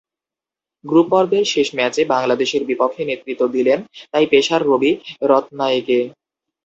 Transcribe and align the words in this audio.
Group 0.85 1.07
পর্বের 1.11 1.45
শেষ 1.45 1.67
ম্যাচে 1.77 2.01
বাংলাদেশের 2.13 2.63
বিপক্ষে 2.69 3.03
নেতৃত্ব 3.05 3.43
দিলেন 3.55 3.79
তাই 4.11 4.25
পেসার 4.31 4.61
রবি 4.65 4.91
রত্নায়েকে। 5.29 5.99